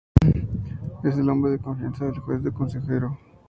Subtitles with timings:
[1.03, 3.19] Es el hombre de confianza del Juez, su consejero.